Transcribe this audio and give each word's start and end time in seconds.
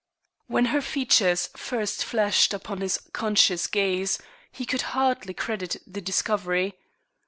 When 0.47 0.65
her 0.73 0.81
features 0.81 1.51
first 1.55 2.03
flashed 2.05 2.55
upon 2.55 2.81
his 2.81 2.97
conscious 3.13 3.67
gaze 3.67 4.17
he 4.51 4.65
could 4.65 4.81
hardly 4.97 5.35
credit 5.35 5.77
the 5.85 6.01
discovery. 6.01 6.73